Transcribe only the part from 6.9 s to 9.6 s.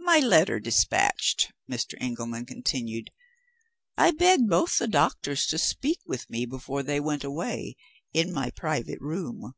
went away, in my private room.